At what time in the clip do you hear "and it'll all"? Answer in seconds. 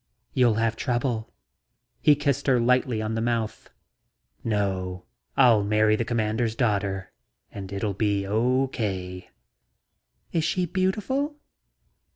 7.51-7.93